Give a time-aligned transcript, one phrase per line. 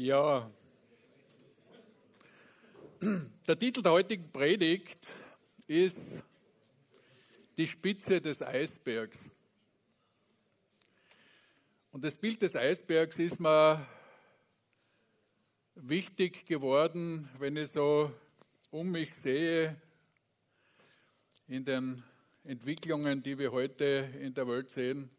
[0.00, 0.48] Ja,
[3.48, 5.08] der Titel der heutigen Predigt
[5.66, 6.22] ist
[7.56, 9.28] die Spitze des Eisbergs.
[11.90, 13.84] Und das Bild des Eisbergs ist mir
[15.74, 18.12] wichtig geworden, wenn ich so
[18.70, 19.82] um mich sehe
[21.48, 22.04] in den
[22.44, 25.10] Entwicklungen, die wir heute in der Welt sehen.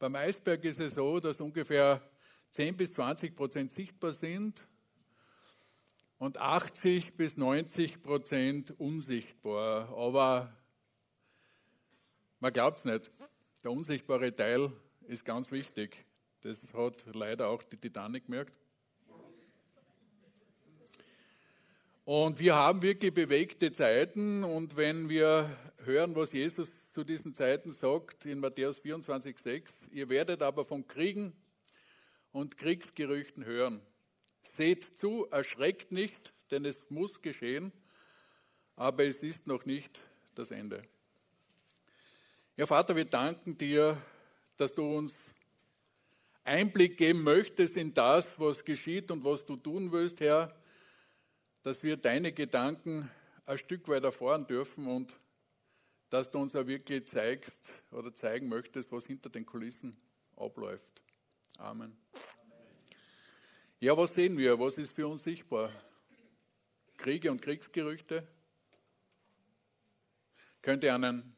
[0.00, 2.09] Beim Eisberg ist es so, dass ungefähr
[2.52, 4.66] 10 bis 20 Prozent sichtbar sind
[6.18, 9.88] und 80 bis 90 Prozent unsichtbar.
[9.96, 10.52] Aber
[12.40, 13.10] man glaubt es nicht.
[13.62, 14.72] Der unsichtbare Teil
[15.06, 16.04] ist ganz wichtig.
[16.42, 18.54] Das hat leider auch die Titanic gemerkt.
[22.04, 24.42] Und wir haben wirklich bewegte Zeiten.
[24.42, 30.42] Und wenn wir hören, was Jesus zu diesen Zeiten sagt in Matthäus 24,6, ihr werdet
[30.42, 31.32] aber von Kriegen
[32.32, 33.80] und Kriegsgerüchten hören.
[34.42, 37.72] Seht zu, erschreckt nicht, denn es muss geschehen,
[38.76, 40.00] aber es ist noch nicht
[40.34, 40.82] das Ende.
[42.56, 44.00] Ja, Vater, wir danken dir,
[44.56, 45.34] dass du uns
[46.44, 50.54] Einblick geben möchtest in das, was geschieht und was du tun willst, Herr,
[51.62, 53.10] dass wir deine Gedanken
[53.46, 55.18] ein Stück weit erfahren dürfen und
[56.08, 59.96] dass du uns auch wirklich zeigst oder zeigen möchtest, was hinter den Kulissen
[60.36, 61.02] abläuft.
[61.60, 61.94] Amen.
[63.80, 64.58] Ja, was sehen wir?
[64.58, 65.70] Was ist für uns sichtbar?
[66.96, 68.24] Kriege und Kriegsgerüchte?
[70.62, 71.36] Könnte einen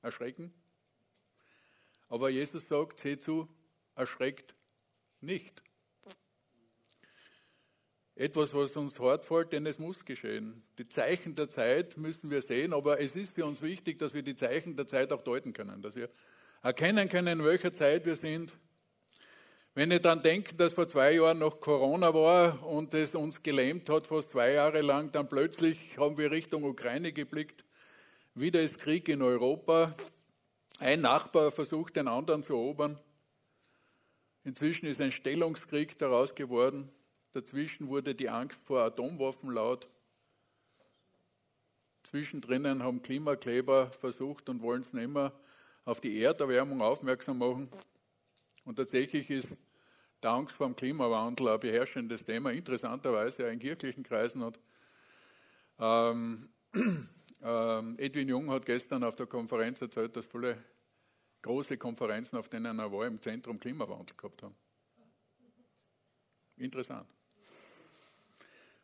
[0.00, 0.54] erschrecken?
[2.08, 3.48] Aber Jesus sagt, seht zu,
[3.96, 4.54] erschreckt
[5.20, 5.64] nicht.
[8.14, 10.62] Etwas, was uns hart fällt, denn es muss geschehen.
[10.78, 14.22] Die Zeichen der Zeit müssen wir sehen, aber es ist für uns wichtig, dass wir
[14.22, 16.08] die Zeichen der Zeit auch deuten können, dass wir
[16.62, 18.56] erkennen können, in welcher Zeit wir sind.
[19.74, 23.88] Wenn ich dann denke, dass vor zwei Jahren noch Corona war und es uns gelähmt
[23.88, 27.64] hat, fast zwei Jahre lang, dann plötzlich haben wir Richtung Ukraine geblickt.
[28.34, 29.96] Wieder ist Krieg in Europa.
[30.78, 32.98] Ein Nachbar versucht, den anderen zu erobern.
[34.44, 36.90] Inzwischen ist ein Stellungskrieg daraus geworden.
[37.32, 39.88] Dazwischen wurde die Angst vor Atomwaffen laut.
[42.02, 45.32] Zwischendrin haben Klimakleber versucht und wollen es nicht mehr
[45.84, 47.68] auf die Erderwärmung aufmerksam machen.
[48.64, 49.56] Und tatsächlich ist
[50.22, 54.44] der Angst vor dem Klimawandel ein beherrschendes Thema, interessanterweise auch in kirchlichen Kreisen.
[54.44, 54.60] Hat,
[55.78, 56.48] ähm,
[57.42, 60.62] ähm, Edwin Jung hat gestern auf der Konferenz erzählt, dass viele
[61.42, 64.54] große Konferenzen, auf denen er war, im Zentrum Klimawandel gehabt haben.
[66.56, 67.08] Interessant.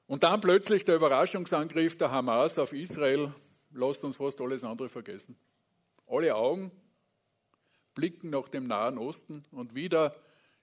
[0.09, 3.33] Und dann plötzlich der Überraschungsangriff der Hamas auf Israel,
[3.71, 5.37] lasst uns fast alles andere vergessen.
[6.07, 6.73] Alle Augen
[7.99, 10.15] blicken nach dem Nahen Osten und wieder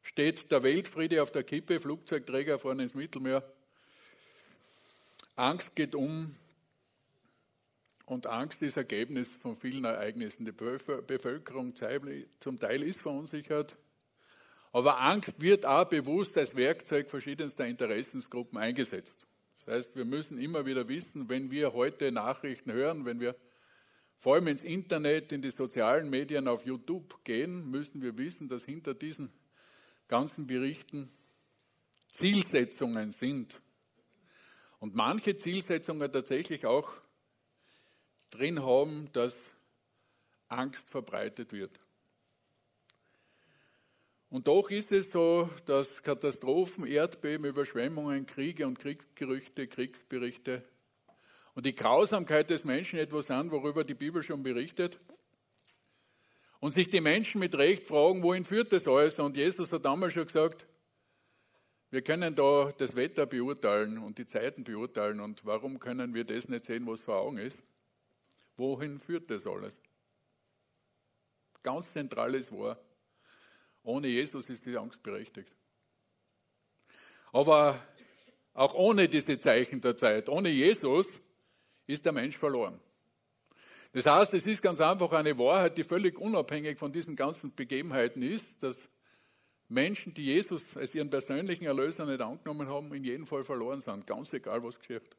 [0.04, 3.44] steht der Weltfriede auf der Kippe, Flugzeugträger fahren ins Mittelmeer.
[5.36, 6.34] Angst geht um
[8.06, 10.46] und Angst ist Ergebnis von vielen Ereignissen.
[10.46, 11.76] Die Bevölkerung
[12.40, 13.76] zum Teil ist verunsichert,
[14.72, 19.28] aber Angst wird auch bewusst als Werkzeug verschiedenster Interessensgruppen eingesetzt.
[19.56, 23.36] Das heißt, wir müssen immer wieder wissen, wenn wir heute Nachrichten hören, wenn wir
[24.18, 28.66] vor allem ins Internet, in die sozialen Medien, auf YouTube gehen, müssen wir wissen, dass
[28.66, 29.32] hinter diesen
[30.08, 31.10] ganzen Berichten
[32.12, 33.62] Zielsetzungen sind.
[34.80, 36.92] Und manche Zielsetzungen tatsächlich auch
[38.30, 39.54] drin haben, dass
[40.48, 41.80] Angst verbreitet wird.
[44.30, 50.64] Und doch ist es so, dass Katastrophen, Erdbeben, Überschwemmungen, Kriege und Kriegsgerüchte, Kriegsberichte
[51.56, 55.00] und die Grausamkeit des Menschen etwas an, worüber die Bibel schon berichtet.
[56.60, 59.20] Und sich die Menschen mit Recht fragen, wohin führt das alles?
[59.20, 60.68] Und Jesus hat damals schon gesagt,
[61.92, 65.22] wir können da das Wetter beurteilen und die Zeiten beurteilen.
[65.22, 67.64] Und warum können wir das nicht sehen, was vor Augen ist?
[68.58, 69.80] Wohin führt das alles?
[71.64, 72.78] Ganz zentrales war,
[73.84, 75.56] ohne Jesus ist die Angst berechtigt.
[77.32, 77.80] Aber
[78.54, 81.22] auch ohne diese Zeichen der Zeit, ohne Jesus,
[81.88, 82.80] ist der Mensch verloren.
[83.94, 88.22] Das heißt, es ist ganz einfach eine Wahrheit, die völlig unabhängig von diesen ganzen Begebenheiten
[88.22, 88.90] ist, dass
[89.70, 94.06] Menschen, die Jesus als ihren persönlichen Erlöser nicht angenommen haben, in jedem Fall verloren sind,
[94.06, 95.16] ganz egal, was geschieht.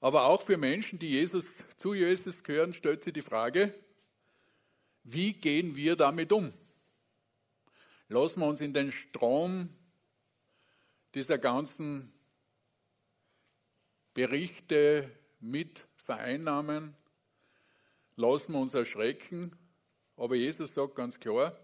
[0.00, 3.72] Aber auch für Menschen, die Jesus, zu Jesus gehören, stellt sich die Frage,
[5.04, 6.52] wie gehen wir damit um?
[8.08, 9.70] Lassen wir uns in den Strom
[11.14, 12.12] dieser ganzen
[14.16, 15.10] Berichte
[15.40, 16.96] mit vereinnahmen,
[18.16, 19.54] lassen wir uns erschrecken.
[20.16, 21.54] Aber Jesus sagt ganz klar,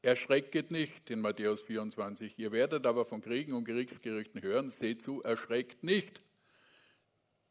[0.00, 2.38] erschrecket nicht in Matthäus 24.
[2.38, 4.70] Ihr werdet aber von Kriegen und Kriegsgerichten hören.
[4.70, 6.22] Seht zu, erschreckt nicht,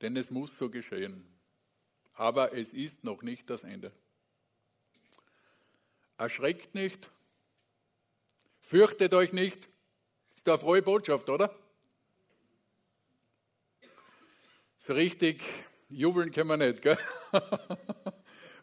[0.01, 1.23] denn es muss so geschehen.
[2.15, 3.91] Aber es ist noch nicht das Ende.
[6.17, 7.11] Erschreckt nicht,
[8.59, 9.69] fürchtet euch nicht.
[10.35, 11.55] Ist eine frohe Botschaft, oder?
[14.83, 15.43] So richtig
[15.89, 16.97] jubeln können wir nicht, gell?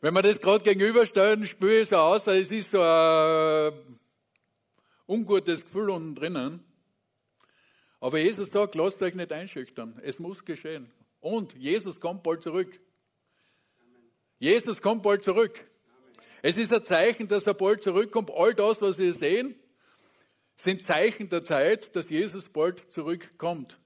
[0.00, 3.72] Wenn wir das gerade gegenüberstellen, spüre ich so aus, es ist so ein
[5.06, 6.64] ungutes Gefühl unten drinnen.
[8.00, 10.00] Aber Jesus sagt, lasst euch nicht einschüchtern.
[10.02, 10.90] Es muss geschehen.
[11.20, 12.80] Und Jesus kommt bald zurück.
[14.40, 15.64] Jesus kommt bald zurück.
[16.42, 18.32] Es ist ein Zeichen, dass er bald zurückkommt.
[18.32, 19.54] All das, was wir sehen,
[20.56, 23.78] sind Zeichen der Zeit, dass Jesus bald zurückkommt.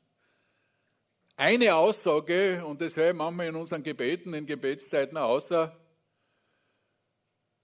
[1.44, 5.76] Eine Aussage, und das höre ich manchmal in unseren Gebeten, in Gebetszeiten außer,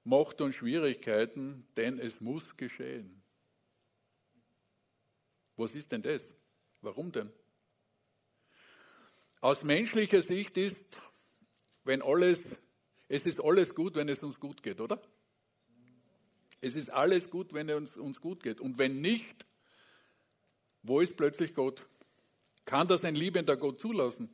[0.03, 3.23] Macht und Schwierigkeiten, denn es muss geschehen.
[5.55, 6.35] Was ist denn das?
[6.81, 7.33] Warum denn?
[9.41, 11.01] Aus menschlicher Sicht ist,
[11.85, 12.59] wenn alles,
[13.07, 15.01] es ist alles gut, wenn es uns gut geht, oder?
[16.61, 18.61] Es ist alles gut, wenn es uns gut geht.
[18.61, 19.47] Und wenn nicht,
[20.83, 21.87] wo ist plötzlich Gott?
[22.69, 24.29] Kann das ein liebender Gott zulassen?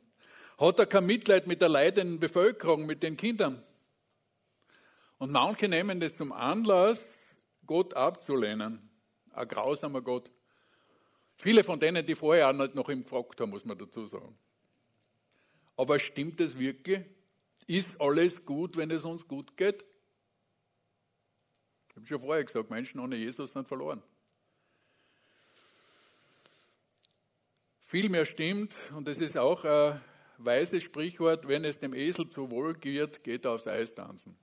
[0.57, 3.63] Hat er kein Mitleid mit der leidenden Bevölkerung, mit den Kindern?
[5.19, 8.89] Und manche nehmen das zum Anlass, Gott abzulehnen.
[9.31, 10.29] Ein grausamer Gott.
[11.37, 14.37] Viele von denen, die vorher auch nicht noch ihm gefragt haben, muss man dazu sagen.
[15.77, 17.05] Aber stimmt es wirklich?
[17.67, 19.85] Ist alles gut, wenn es uns gut geht?
[21.87, 24.03] Ich habe schon vorher gesagt, Menschen ohne Jesus sind verloren.
[27.87, 30.01] Vielmehr stimmt, und es ist auch ein
[30.39, 34.35] weises Sprichwort, wenn es dem Esel zu wohl geht, geht er aufs Eis tanzen.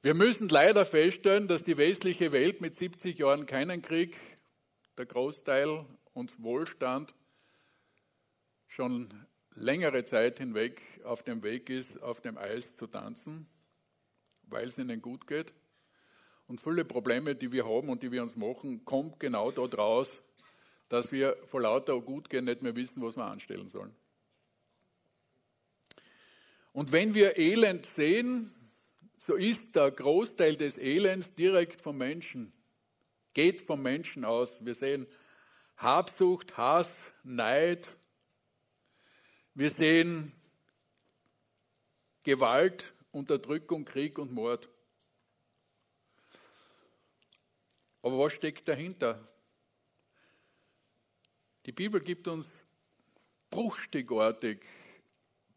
[0.00, 4.18] Wir müssen leider feststellen, dass die westliche Welt mit 70 Jahren keinen Krieg,
[4.96, 7.14] der Großteil und Wohlstand
[8.66, 9.12] schon
[9.54, 13.46] längere Zeit hinweg auf dem Weg ist, auf dem Eis zu tanzen,
[14.44, 15.52] weil es ihnen gut geht.
[16.46, 20.22] Und viele Probleme, die wir haben und die wir uns machen, kommen genau dort raus,
[20.90, 23.94] dass wir vor lauter Gutgehen nicht mehr wissen, was wir anstellen sollen.
[26.72, 28.52] Und wenn wir Elend sehen,
[29.16, 32.52] so ist der Großteil des Elends direkt vom Menschen,
[33.34, 34.64] geht vom Menschen aus.
[34.64, 35.06] Wir sehen
[35.76, 37.88] Habsucht, Hass, Neid.
[39.54, 40.32] Wir sehen
[42.24, 44.68] Gewalt, Unterdrückung, Krieg und Mord.
[48.02, 49.24] Aber was steckt dahinter?
[51.66, 52.66] Die Bibel gibt uns
[53.50, 54.62] bruchstückartig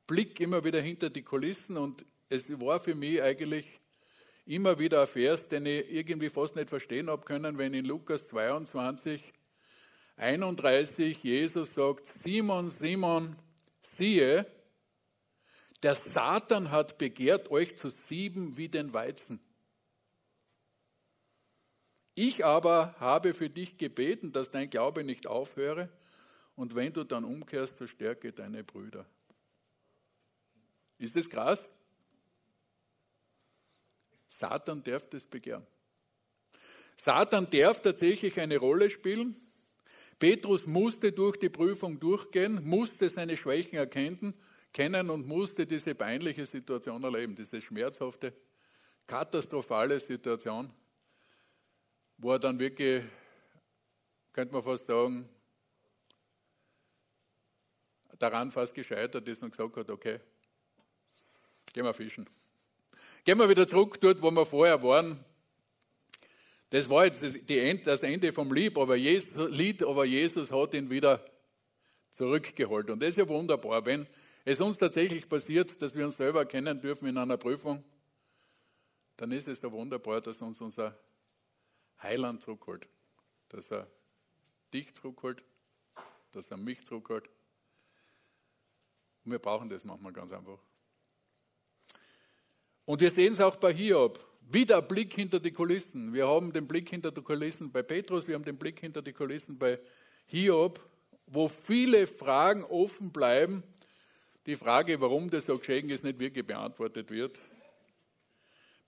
[0.06, 3.66] Blick immer wieder hinter die Kulissen und es war für mich eigentlich
[4.46, 8.28] immer wieder ein Vers, den ich irgendwie fast nicht verstehen habe können, wenn in Lukas
[8.28, 9.24] 22,
[10.18, 13.38] 31 Jesus sagt, Simon, Simon,
[13.82, 14.46] siehe,
[15.84, 19.40] der Satan hat begehrt, euch zu sieben wie den Weizen.
[22.16, 25.90] Ich aber habe für dich gebeten, dass dein Glaube nicht aufhöre,
[26.56, 29.06] und wenn du dann umkehrst, so stärke deine Brüder.
[31.00, 31.72] Ist das krass?
[34.28, 35.66] Satan darf das begehren.
[36.96, 39.36] Satan darf tatsächlich eine Rolle spielen.
[40.20, 44.34] Petrus musste durch die Prüfung durchgehen, musste seine Schwächen erkennen,
[44.72, 48.34] kennen und musste diese peinliche Situation erleben, diese schmerzhafte,
[49.06, 50.72] katastrophale Situation,
[52.24, 53.04] wo er dann wirklich,
[54.32, 55.28] könnte man fast sagen,
[58.18, 60.22] daran fast gescheitert ist und gesagt hat, okay,
[61.74, 62.26] gehen wir fischen.
[63.26, 65.24] Gehen wir wieder zurück dort, wo wir vorher waren.
[66.70, 71.24] Das war jetzt das Ende vom Lied, aber Jesus, Lied, aber Jesus hat ihn wieder
[72.12, 72.90] zurückgeholt.
[72.90, 74.08] Und das ist ja wunderbar, wenn
[74.46, 77.84] es uns tatsächlich passiert, dass wir uns selber erkennen dürfen in einer Prüfung,
[79.18, 80.98] dann ist es ja wunderbar, dass uns unser
[82.04, 82.88] Heiland zurückholt.
[83.50, 83.88] Dass er
[84.74, 85.44] dich zurückholt,
[86.32, 87.30] dass er mich zurückholt.
[89.24, 90.60] Und wir brauchen das manchmal ganz einfach.
[92.86, 94.20] Und wir sehen es auch bei Hiob.
[94.42, 96.14] Wieder Blick hinter die Kulissen.
[96.14, 99.14] Wir haben den Blick hinter die Kulissen bei Petrus, wir haben den Blick hinter die
[99.14, 99.80] Kulissen bei
[100.26, 100.82] Hiob,
[101.28, 103.64] wo viele Fragen offen bleiben.
[104.46, 107.40] Die Frage, warum das so geschehen ist, nicht wirklich beantwortet wird.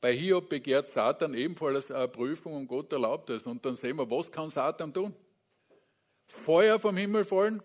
[0.06, 3.48] Bei Hiob begehrt Satan ebenfalls eine Prüfung und Gott erlaubt es.
[3.48, 5.16] Und dann sehen wir, was kann Satan tun?
[6.28, 7.64] Feuer vom Himmel fallen,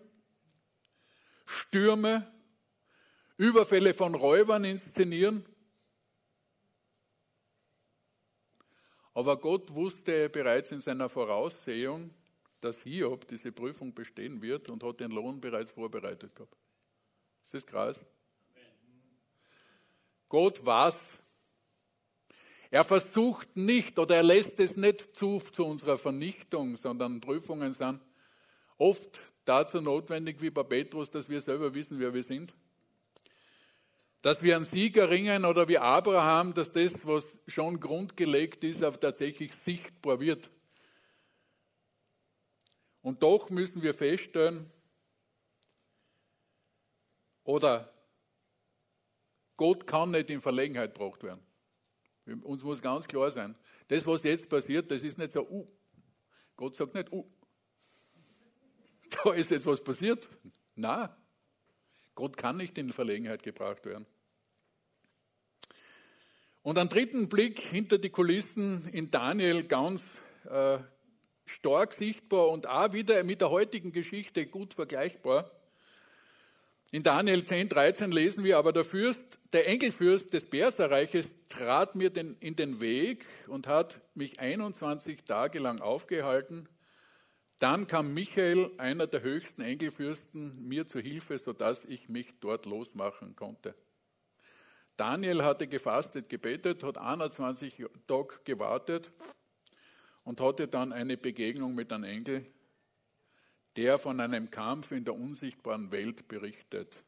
[1.45, 2.25] Stürme,
[3.37, 5.45] Überfälle von Räubern inszenieren,
[9.13, 12.09] Aber Gott wusste bereits in seiner Voraussehung,
[12.59, 16.57] dass Hiob diese Prüfung bestehen wird und hat den Lohn bereits vorbereitet gehabt.
[17.43, 18.03] Ist das krass?
[20.27, 21.19] Gott was?
[22.71, 27.99] Er versucht nicht oder er lässt es nicht zu zu unserer Vernichtung, sondern Prüfungen sind
[28.77, 32.55] oft dazu notwendig wie bei Petrus, dass wir selber wissen, wer wir sind.
[34.21, 38.95] Dass wir einen Sieger ringen oder wie Abraham, dass das, was schon grundgelegt ist, auch
[38.95, 40.49] tatsächlich sichtbar wird.
[43.01, 44.71] Und doch müssen wir feststellen,
[47.43, 47.91] oder
[49.57, 51.50] Gott kann nicht in Verlegenheit gebracht werden.
[52.25, 53.55] Uns muss ganz klar sein,
[53.87, 55.67] das, was jetzt passiert, das ist nicht so, uh.
[56.55, 57.25] Gott sagt nicht, uh.
[59.23, 60.29] Da ist jetzt was passiert.
[60.75, 61.17] Na,
[62.15, 64.05] Gott kann nicht in Verlegenheit gebracht werden.
[66.61, 70.77] Und einen dritten Blick hinter die Kulissen in Daniel ganz äh,
[71.45, 75.51] stark sichtbar und auch wieder mit der heutigen Geschichte gut vergleichbar.
[76.93, 82.09] In Daniel 10, 13 lesen wir, aber der Fürst, der Engelfürst des Perserreiches trat mir
[82.09, 86.67] den, in den Weg und hat mich 21 Tage lang aufgehalten.
[87.59, 93.37] Dann kam Michael, einer der höchsten Engelfürsten, mir zu Hilfe, sodass ich mich dort losmachen
[93.37, 93.73] konnte.
[94.97, 99.13] Daniel hatte gefastet, gebetet, hat 21 Tage gewartet
[100.25, 102.45] und hatte dann eine Begegnung mit einem Engel,
[103.77, 107.03] der von einem Kampf in der unsichtbaren Welt berichtet.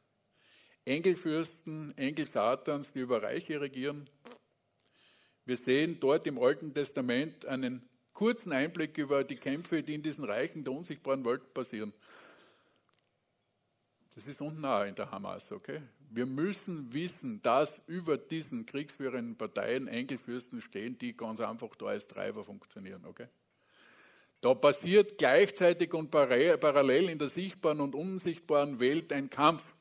[0.85, 4.09] Engelfürsten, Engel Satans, die über Reiche regieren.
[5.45, 10.23] Wir sehen dort im Alten Testament einen kurzen Einblick über die Kämpfe, die in diesen
[10.23, 11.93] Reichen der unsichtbaren Welt passieren.
[14.15, 15.81] Das ist unnah in der Hamas, okay?
[16.11, 22.07] Wir müssen wissen, dass über diesen kriegsführenden Parteien Engelfürsten stehen, die ganz einfach da als
[22.07, 23.27] Treiber funktionieren, okay?
[24.43, 29.73] Da passiert gleichzeitig und parallel in der sichtbaren und unsichtbaren Welt ein Kampf.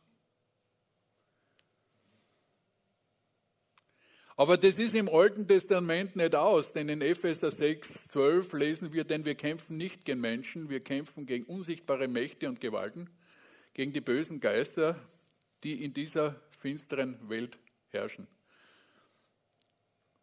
[4.36, 9.02] Aber das ist im Alten Testament nicht aus, denn in Epheser 6, 12 lesen wir,
[9.02, 13.10] denn wir kämpfen nicht gegen Menschen, wir kämpfen gegen unsichtbare Mächte und Gewalten,
[13.74, 14.96] gegen die bösen Geister,
[15.64, 18.28] die in dieser finsteren Welt herrschen.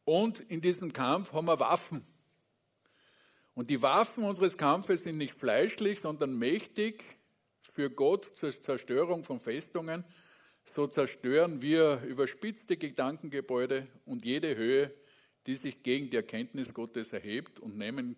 [0.05, 2.05] Und in diesem Kampf haben wir Waffen.
[3.53, 7.03] Und die Waffen unseres Kampfes sind nicht fleischlich, sondern mächtig
[7.62, 10.06] für Gott zur Zerstörung von Festungen.
[10.65, 14.94] So zerstören wir überspitzte Gedankengebäude und jede Höhe,
[15.48, 18.15] die sich gegen die Erkenntnis Gottes erhebt und nehmen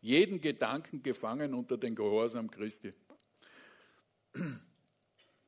[0.00, 2.92] jeden Gedanken gefangen unter den Gehorsam Christi.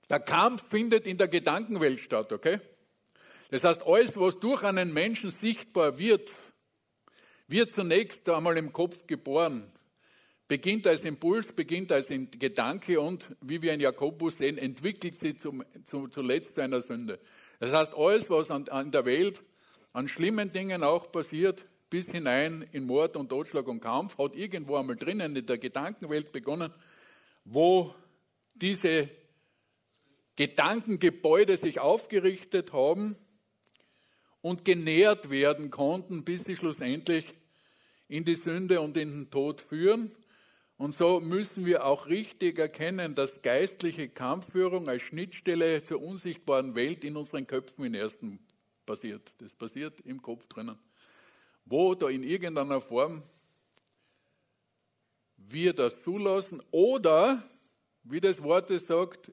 [0.09, 2.61] Der Kampf findet in der Gedankenwelt statt, okay?
[3.51, 6.31] Das heißt, alles, was durch einen Menschen sichtbar wird,
[7.51, 9.71] wird zunächst einmal im Kopf geboren.
[10.49, 15.65] Beginnt als Impuls, beginnt als Gedanke und, wie wir in Jakobus sehen, entwickelt sie zum,
[15.85, 17.21] zum, zuletzt zu einer Sünde.
[17.61, 19.43] Das heißt, alles, was an, an der Welt
[19.93, 24.77] an schlimmen Dingen auch passiert, bis hinein in Mord und Totschlag und Kampf, hat irgendwo
[24.77, 26.73] einmal drinnen in der Gedankenwelt begonnen,
[27.45, 27.95] wo
[28.55, 29.09] diese
[30.37, 33.17] Gedankengebäude sich aufgerichtet haben
[34.41, 37.27] und genährt werden konnten, bis sie schlussendlich
[38.11, 40.11] in die Sünde und in den Tod führen.
[40.77, 47.05] Und so müssen wir auch richtig erkennen, dass geistliche Kampfführung als Schnittstelle zur unsichtbaren Welt
[47.05, 48.41] in unseren Köpfen in ersten
[48.85, 49.33] passiert.
[49.39, 50.77] Das passiert im Kopf drinnen.
[51.65, 53.23] Wo da in irgendeiner Form
[55.37, 57.43] wir das zulassen oder,
[58.03, 59.31] wie das Wort es sagt,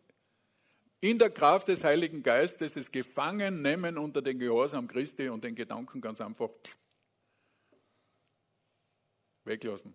[0.99, 5.55] in der Kraft des Heiligen Geistes es gefangen nehmen unter den Gehorsam Christi und den
[5.55, 6.49] Gedanken ganz einfach
[9.47, 9.93] weglassen.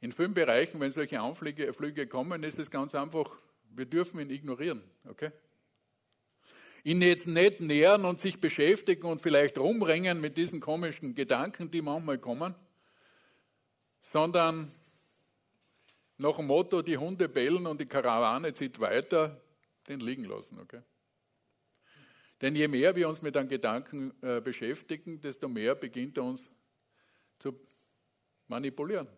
[0.00, 3.36] In vielen Bereichen, wenn solche Anflüge Flüge kommen, ist es ganz einfach,
[3.70, 4.82] wir dürfen ihn ignorieren.
[5.08, 5.30] Okay?
[6.84, 11.82] Ihn jetzt nicht nähern und sich beschäftigen und vielleicht rumringen mit diesen komischen Gedanken, die
[11.82, 12.54] manchmal kommen,
[14.00, 14.74] sondern
[16.18, 19.40] nach dem Motto, die Hunde bellen und die Karawane zieht weiter,
[19.88, 20.58] den liegen lassen.
[20.58, 20.82] Okay?
[22.40, 26.50] Denn je mehr wir uns mit einem Gedanken äh, beschäftigen, desto mehr beginnt er uns
[27.38, 27.52] zu
[28.52, 29.08] manipulieren.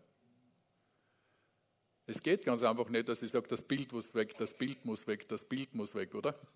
[2.07, 5.05] Es geht ganz einfach nicht, dass ich sage, das Bild muss weg, das Bild muss
[5.07, 6.39] weg, das Bild muss weg, oder?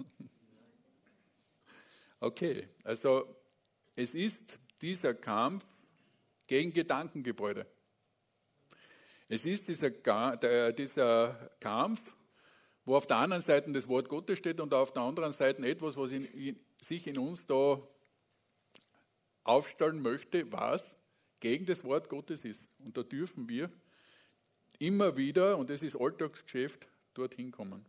[2.21, 3.33] Okay, also
[3.95, 5.65] es ist dieser Kampf
[6.47, 7.65] gegen Gedankengebäude.
[9.29, 9.89] Es ist dieser,
[10.73, 12.13] dieser Kampf,
[12.83, 15.95] wo auf der einen Seite das Wort Gottes steht und auf der anderen Seite etwas,
[15.95, 17.81] was in, in, sich in uns da
[19.45, 20.98] aufstellen möchte, was
[21.39, 22.69] gegen das Wort Gottes ist.
[22.79, 23.69] Und da dürfen wir
[24.79, 27.85] immer wieder, und das ist Alltagsgeschäft, dorthin kommen.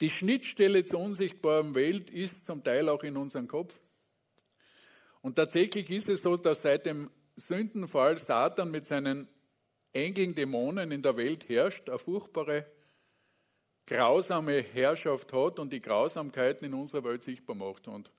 [0.00, 3.80] Die Schnittstelle zur unsichtbaren Welt ist zum Teil auch in unserem Kopf.
[5.20, 9.28] Und tatsächlich ist es so, dass seit dem Sündenfall Satan mit seinen
[9.92, 12.66] Engeln, Dämonen in der Welt herrscht, eine furchtbare,
[13.86, 17.88] grausame Herrschaft hat und die Grausamkeiten in unserer Welt sichtbar macht.
[17.88, 18.10] Und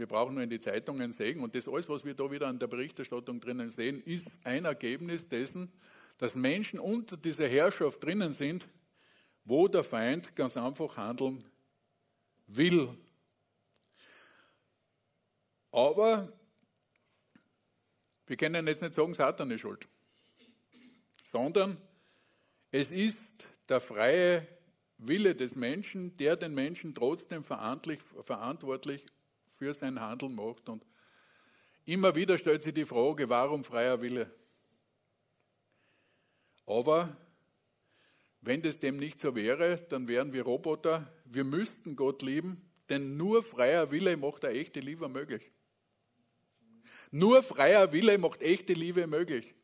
[0.00, 1.40] wir brauchen nur in die Zeitungen sehen.
[1.40, 5.28] Und das alles, was wir da wieder an der Berichterstattung drinnen sehen, ist ein Ergebnis
[5.28, 5.70] dessen,
[6.16, 8.66] dass Menschen unter dieser Herrschaft drinnen sind,
[9.44, 11.44] wo der Feind ganz einfach handeln
[12.46, 12.96] will.
[15.70, 16.32] Aber
[18.26, 19.86] wir können jetzt nicht sagen, Satan ist schuld,
[21.24, 21.76] sondern
[22.70, 24.48] es ist der freie
[24.96, 29.04] Wille des Menschen, der den Menschen trotzdem verantwortlich
[29.60, 30.70] für sein Handeln macht.
[30.70, 30.86] Und
[31.84, 34.34] immer wieder stellt sich die Frage, warum freier Wille?
[36.64, 37.14] Aber
[38.40, 41.12] wenn das dem nicht so wäre, dann wären wir Roboter.
[41.26, 45.52] Wir müssten Gott lieben, denn nur freier Wille macht eine echte Liebe möglich.
[47.10, 49.54] Nur freier Wille macht echte Liebe möglich.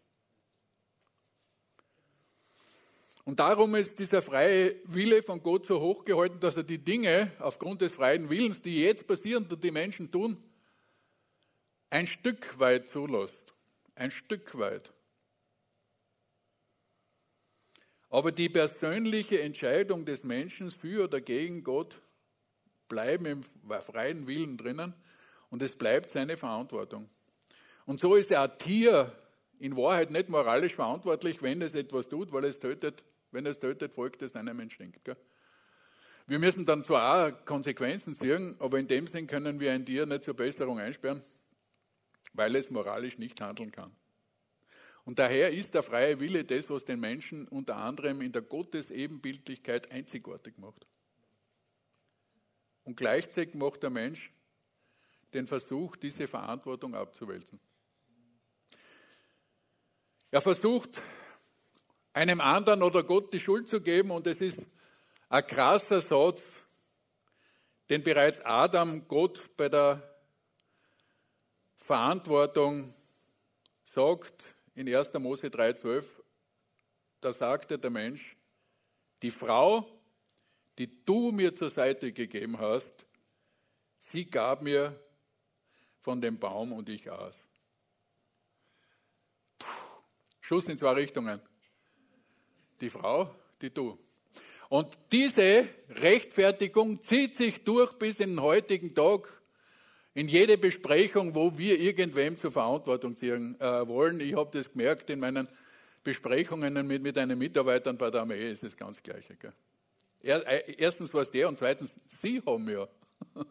[3.26, 7.80] Und darum ist dieser freie Wille von Gott so hochgehalten, dass er die Dinge aufgrund
[7.80, 10.40] des freien Willens, die jetzt passieren und die Menschen tun,
[11.90, 13.52] ein Stück weit zulässt.
[13.96, 14.92] Ein Stück weit.
[18.10, 22.00] Aber die persönliche Entscheidung des Menschen für oder gegen Gott
[22.88, 24.94] bleiben im freien Willen drinnen
[25.50, 27.10] und es bleibt seine Verantwortung.
[27.86, 29.10] Und so ist ein Tier
[29.58, 33.02] in Wahrheit nicht moralisch verantwortlich, wenn es etwas tut, weil es tötet.
[33.36, 35.04] Wenn es tötet, folgt es einem Instinkt.
[35.04, 35.18] Gell?
[36.26, 40.06] Wir müssen dann zwar auch Konsequenzen ziehen, aber in dem Sinn können wir ein Tier
[40.06, 41.22] nicht zur Besserung einsperren,
[42.32, 43.94] weil es moralisch nicht handeln kann.
[45.04, 49.92] Und daher ist der freie Wille das, was den Menschen unter anderem in der Gottesebenbildlichkeit
[49.92, 50.86] einzigartig macht.
[52.84, 54.32] Und gleichzeitig macht der Mensch
[55.34, 57.60] den Versuch, diese Verantwortung abzuwälzen.
[60.30, 61.02] Er versucht,
[62.16, 64.70] einem anderen oder Gott die Schuld zu geben und es ist
[65.28, 66.64] ein krasser Satz,
[67.90, 70.02] den bereits Adam Gott bei der
[71.76, 72.94] Verantwortung
[73.84, 75.12] sagt in 1.
[75.18, 76.04] Mose 3,12.
[77.20, 78.34] Da sagte der Mensch,
[79.20, 79.86] die Frau,
[80.78, 83.06] die du mir zur Seite gegeben hast,
[83.98, 84.98] sie gab mir
[86.00, 87.50] von dem Baum und ich aß.
[90.40, 91.42] Schuss in zwei Richtungen.
[92.80, 93.98] Die Frau, die du.
[94.68, 99.28] Und diese Rechtfertigung zieht sich durch bis in den heutigen Tag
[100.14, 104.20] in jede Besprechung, wo wir irgendwem zur Verantwortung ziehen äh, wollen.
[104.20, 105.46] Ich habe das gemerkt in meinen
[106.02, 109.36] Besprechungen mit, mit einem Mitarbeitern bei der Armee, ist das ganz Gleiche.
[109.36, 109.52] Gell?
[110.22, 112.88] Äh, erstens war es der und zweitens, Sie haben ja.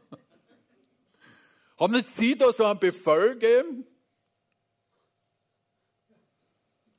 [1.77, 3.85] haben nicht Sie da so einen Befehl gegeben?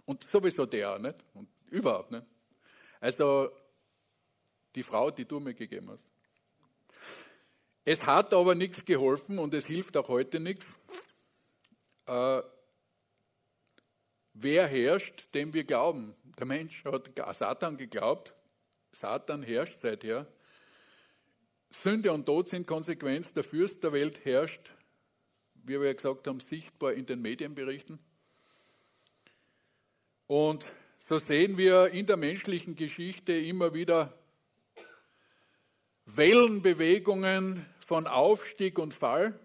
[0.05, 1.17] Und sowieso der auch nicht.
[1.35, 2.27] Und überhaupt nicht.
[3.01, 3.51] Also
[4.75, 6.05] die Frau, die du mir gegeben hast.
[7.85, 10.79] Es hat aber nichts geholfen und es hilft auch heute nichts.
[12.07, 12.43] Äh,
[14.35, 16.15] wer herrscht, dem wir glauben?
[16.39, 18.35] Der Mensch hat Satan geglaubt.
[18.93, 20.27] Satan herrscht seither.
[21.71, 23.33] Sünde und Tod sind Konsequenz.
[23.33, 24.73] Der Fürst der Welt herrscht,
[25.55, 27.99] wie wir ja gesagt haben, sichtbar in den Medienberichten.
[30.27, 30.67] Und
[31.09, 34.13] so sehen wir in der menschlichen Geschichte immer wieder
[36.05, 39.39] Wellenbewegungen von Aufstieg und Fall.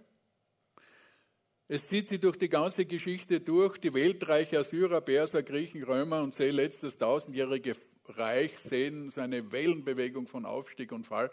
[1.67, 3.77] Es zieht sich durch die ganze Geschichte durch.
[3.77, 10.27] Die Weltreiche Assyrer, Perser, Griechen, Römer und zuletzt das tausendjährige Reich sehen so eine Wellenbewegung
[10.27, 11.29] von Aufstieg und Fall,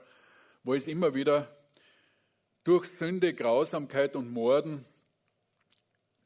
[0.63, 1.51] wo es immer wieder
[2.65, 4.85] durch Sünde, Grausamkeit und Morden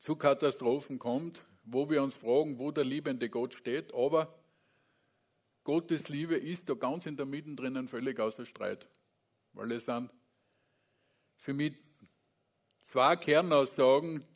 [0.00, 4.34] zu Katastrophen kommt wo wir uns fragen, wo der liebende Gott steht, aber
[5.64, 8.88] Gottes Liebe ist da ganz in der Mitte drinnen völlig außer Streit.
[9.52, 10.10] Weil es sind
[11.36, 11.74] für mich
[12.82, 14.26] zwei Kernaussagen,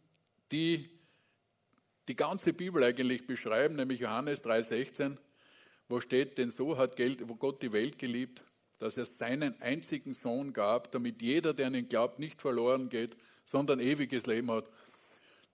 [0.52, 0.88] die
[2.06, 5.16] die ganze Bibel eigentlich beschreiben, nämlich Johannes 3,16,
[5.88, 6.96] wo steht, denn so hat
[7.38, 8.44] Gott die Welt geliebt,
[8.78, 13.16] dass er seinen einzigen Sohn gab, damit jeder, der an ihn glaubt, nicht verloren geht,
[13.44, 14.68] sondern ewiges Leben hat.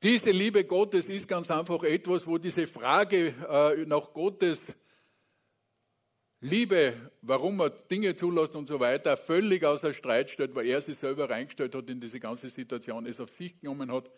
[0.03, 4.77] Diese Liebe Gottes ist ganz einfach etwas, wo diese Frage äh, nach Gottes
[6.41, 10.99] Liebe, warum er Dinge zulässt und so weiter, völlig außer Streit stellt, weil er sich
[10.99, 14.11] selber reingestellt hat in diese ganze Situation, es auf sich genommen hat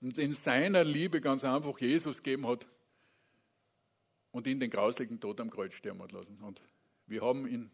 [0.00, 2.68] und in seiner Liebe ganz einfach Jesus gegeben hat
[4.30, 6.38] und ihn den grauslichen Tod am Kreuz sterben hat lassen.
[6.42, 6.62] Und
[7.08, 7.72] wir haben in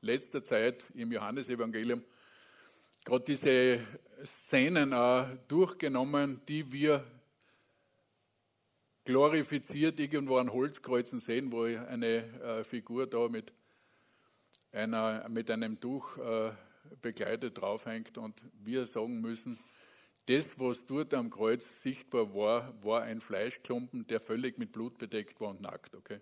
[0.00, 2.02] letzter Zeit im Johannesevangelium
[3.04, 3.78] gerade diese
[4.24, 4.94] Szenen
[5.48, 7.04] durchgenommen, die wir
[9.04, 12.06] glorifiziert irgendwo an Holzkreuzen sehen, wo eine
[12.40, 13.52] äh, Figur da mit,
[14.72, 16.52] einer, mit einem Tuch äh,
[17.00, 19.58] begleitet draufhängt und wir sagen müssen,
[20.26, 25.40] das, was dort am Kreuz sichtbar war, war ein Fleischklumpen, der völlig mit Blut bedeckt
[25.40, 26.20] war und nackt, okay?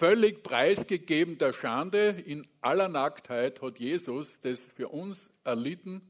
[0.00, 6.00] Völlig preisgegeben der Schande, in aller Nacktheit hat Jesus das für uns erlitten,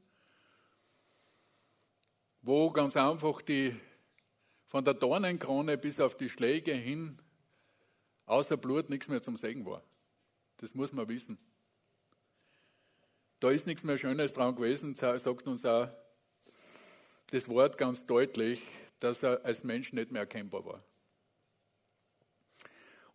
[2.41, 3.75] wo ganz einfach die
[4.69, 7.19] von der Dornenkrone bis auf die Schläge hin
[8.27, 9.83] außer Blut nichts mehr zum Segen war.
[10.59, 11.37] Das muss man wissen.
[13.41, 15.89] Da ist nichts mehr Schönes dran gewesen, sagt uns auch
[17.33, 18.63] das Wort ganz deutlich,
[19.01, 20.85] dass er als Mensch nicht mehr erkennbar war.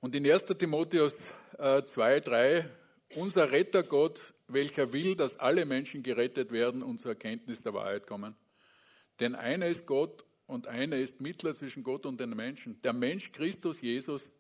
[0.06, 0.46] Und in 1.
[0.46, 2.70] Timotheus 2, äh, 3,
[3.16, 8.36] unser Rettergott, welcher will, dass alle Menschen gerettet werden und zur Erkenntnis der Wahrheit kommen.
[9.20, 12.80] Denn einer ist Gott und einer ist Mittler zwischen Gott und den Menschen.
[12.84, 14.32] Der Mensch Christus Jesus,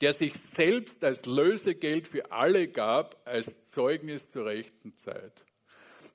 [0.00, 5.44] der sich selbst als Lösegeld für alle gab, als Zeugnis zur rechten Zeit.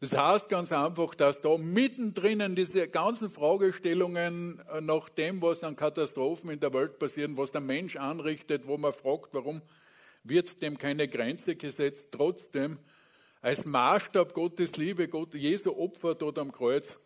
[0.01, 5.75] Das heißt ganz einfach, dass da mittendrin diese ganzen Fragestellungen äh, nach dem, was an
[5.75, 9.61] Katastrophen in der Welt passieren, was der Mensch anrichtet, wo man fragt, warum
[10.23, 12.79] wird dem keine Grenze gesetzt, trotzdem
[13.41, 16.97] als Maßstab Gottes Liebe, Gott, Jesu Opfer dort am Kreuz,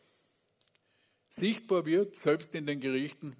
[1.29, 3.35] sichtbar wird, selbst in den Gerichten.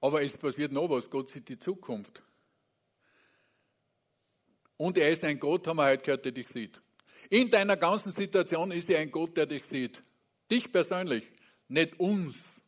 [0.00, 2.22] Aber es passiert noch was, Gott sieht die Zukunft.
[4.76, 6.80] Und er ist ein Gott, haben wir heute gehört, der dich sieht.
[7.30, 10.02] In deiner ganzen Situation ist er ein Gott, der dich sieht.
[10.50, 11.24] Dich persönlich,
[11.68, 12.62] nicht uns.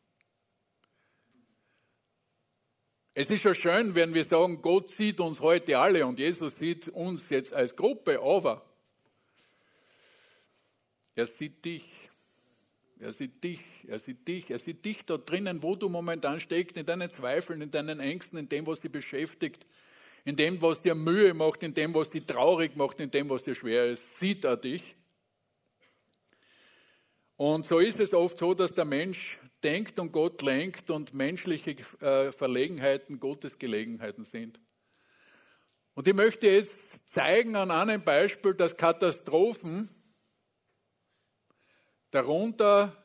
[3.14, 6.88] Es ist schon schön, wenn wir sagen, Gott sieht uns heute alle und Jesus sieht
[6.88, 8.62] uns jetzt als Gruppe, aber
[11.14, 11.84] er sieht dich.
[12.98, 16.78] Er sieht dich, er sieht dich, er sieht dich da drinnen, wo du momentan steckst,
[16.78, 19.66] in deinen Zweifeln, in deinen Ängsten, in dem, was dich beschäftigt,
[20.26, 23.44] in dem, was dir Mühe macht, in dem, was dich traurig macht, in dem, was
[23.44, 24.82] dir schwer ist, sieht er dich.
[27.36, 31.76] Und so ist es oft so, dass der Mensch denkt und Gott lenkt und menschliche
[32.00, 34.58] äh, Verlegenheiten Gottes Gelegenheiten sind.
[35.94, 39.88] Und ich möchte jetzt zeigen an einem Beispiel, dass Katastrophen
[42.10, 43.00] darunter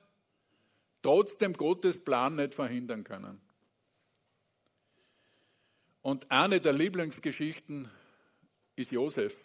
[1.04, 3.40] trotzdem Gottes Plan nicht verhindern können.
[6.02, 7.90] Und eine der Lieblingsgeschichten
[8.76, 9.36] ist Josef.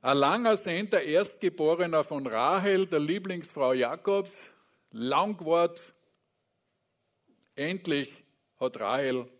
[0.00, 4.50] Ein langer Sender, Erstgeborener von Rahel, der Lieblingsfrau Jakobs,
[4.90, 5.94] Langwort.
[7.54, 8.12] Endlich
[8.58, 9.30] hat Rahel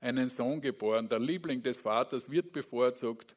[0.00, 1.08] einen Sohn geboren.
[1.08, 3.36] Der Liebling des Vaters wird bevorzugt.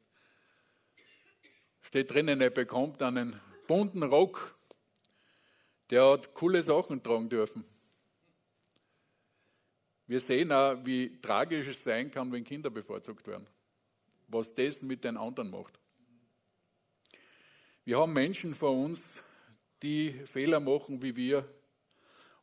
[1.82, 4.58] Steht drinnen, er bekommt einen bunten Rock.
[5.90, 7.66] Der hat coole Sachen tragen dürfen.
[10.08, 13.46] Wir sehen auch, wie tragisch es sein kann, wenn Kinder bevorzugt werden.
[14.30, 15.80] Was das mit den anderen macht.
[17.84, 19.24] Wir haben Menschen vor uns,
[19.82, 21.48] die Fehler machen wie wir.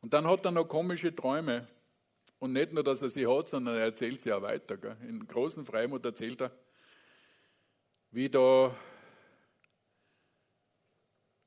[0.01, 1.67] Und dann hat er noch komische Träume.
[2.39, 4.77] Und nicht nur, dass er sie hat, sondern er erzählt sie auch weiter.
[4.77, 4.97] Gell?
[5.09, 6.51] In großen Freimut erzählt er,
[8.11, 8.75] wie da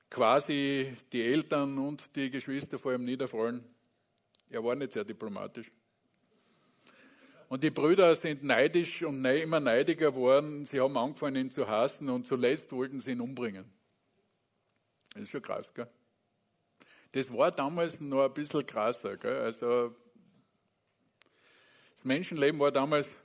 [0.10, 3.64] quasi die Eltern und die Geschwister vor ihm niederfallen.
[4.50, 5.72] Er war nicht sehr diplomatisch.
[7.50, 10.66] Und die Brüder sind neidisch und immer neidiger geworden.
[10.66, 13.66] Sie haben angefangen, ihn zu hassen und zuletzt wollten sie ihn umbringen.
[15.14, 15.88] Das ist schon krass, gell?
[17.14, 19.38] Das war damals noch ein bisschen krasser, gell?
[19.38, 19.96] Also,
[21.96, 23.18] das Menschenleben war damals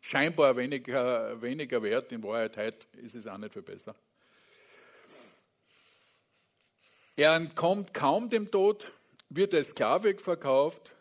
[0.00, 2.10] scheinbar weniger, weniger wert.
[2.10, 3.94] In Wahrheit heute ist es auch nicht viel besser.
[7.14, 8.92] Er entkommt kaum dem Tod,
[9.28, 10.92] wird als Sklave verkauft,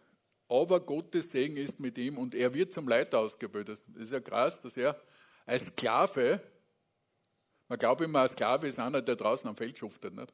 [0.49, 3.81] aber Gottes Segen ist mit ihm und er wird zum Leiter ausgebildet.
[3.87, 4.99] Das ist ja krass, dass er
[5.45, 6.41] als Sklave,
[7.67, 10.15] man glaubt immer, ein Sklave ist einer, der draußen am Feld schuftet.
[10.15, 10.33] Nicht?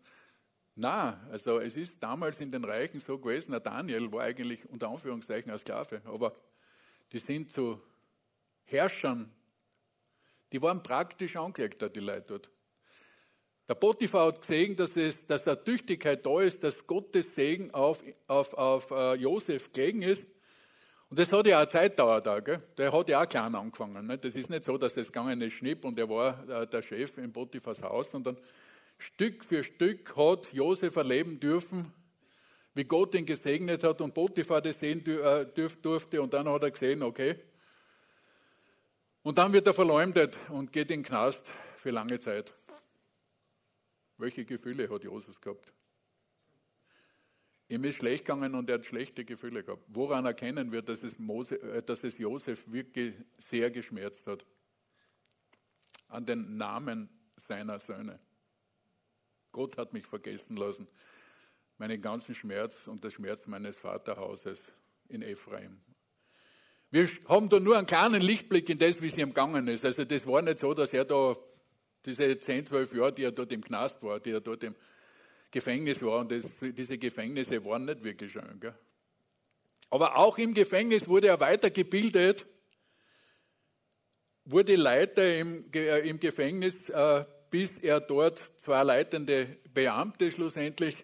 [0.75, 4.89] Na, also es ist damals in den Reichen so gewesen, der Daniel war eigentlich unter
[4.89, 6.33] Anführungszeichen ein Sklave, aber
[7.11, 7.81] die sind zu
[8.63, 9.31] Herrschern,
[10.51, 12.51] die waren praktisch angelegt, die Leute dort.
[13.67, 18.03] Der Potiphar hat gesehen, dass, es, dass eine Tüchtigkeit da ist, dass Gottes Segen auf,
[18.27, 20.27] auf, auf uh, Josef gelegen ist.
[21.09, 22.61] Und das hat ja auch Zeitdauer da, gell?
[22.77, 24.05] Der hat ja auch klein angefangen.
[24.05, 24.17] Ne?
[24.17, 27.17] Das ist nicht so, dass das gegangen ist, schnipp und er war äh, der Chef
[27.17, 28.37] in Potiphas Haus, sondern
[28.97, 31.91] Stück für Stück hat Josef erleben dürfen,
[32.75, 35.45] wie Gott ihn gesegnet hat und Potiphar das sehen äh,
[35.81, 37.35] durfte und dann hat er gesehen, okay.
[39.23, 42.53] Und dann wird er verleumdet und geht in den Knast für lange Zeit.
[44.17, 45.73] Welche Gefühle hat Josef gehabt?
[47.67, 49.83] Ihm ist schlecht gegangen und er hat schlechte Gefühle gehabt.
[49.87, 54.45] Woran erkennen wir, dass es, Mose, äh, dass es Josef wirklich sehr geschmerzt hat?
[56.07, 58.19] An den Namen seiner Söhne.
[59.51, 60.87] Gott hat mich vergessen lassen.
[61.77, 64.73] Meinen ganzen Schmerz und der Schmerz meines Vaterhauses
[65.09, 65.81] in Ephraim.
[66.91, 69.83] Wir haben da nur einen kleinen Lichtblick in das, wie es ihm gegangen ist.
[69.83, 71.35] Also das war nicht so, dass er da
[72.05, 74.75] diese 10, 12 Jahre, die er dort im Knast war, die er dort im
[75.51, 78.59] Gefängnis war, und das, diese Gefängnisse waren nicht wirklich schön.
[78.59, 78.75] Gell?
[79.89, 82.45] Aber auch im Gefängnis wurde er weitergebildet,
[84.43, 90.95] wurde Leiter im, äh, im Gefängnis, äh, bis er dort zwei leitende Beamte schlussendlich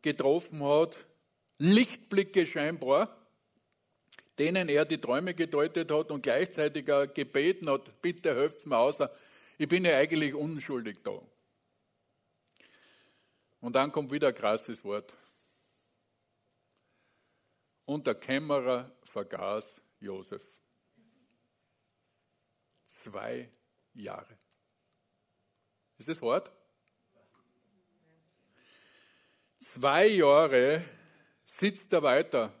[0.00, 0.96] getroffen hat,
[1.58, 3.16] Lichtblicke scheinbar,
[4.38, 8.98] denen er die Träume gedeutet hat und gleichzeitig gebeten hat, bitte helft mir aus,
[9.62, 11.20] ich bin ja eigentlich unschuldig da.
[13.60, 15.14] Und dann kommt wieder ein krasses Wort.
[17.84, 20.42] Und der Kämmerer vergaß Josef.
[22.86, 23.48] Zwei
[23.94, 24.36] Jahre.
[25.96, 26.50] Ist das hart?
[29.60, 30.84] Zwei Jahre
[31.44, 32.52] sitzt er weiter.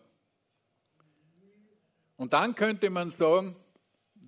[2.16, 3.56] Und dann könnte man sagen,